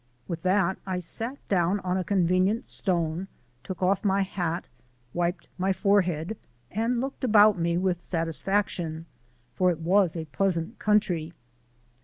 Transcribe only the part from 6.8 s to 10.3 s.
looked about me with satisfaction, for it was a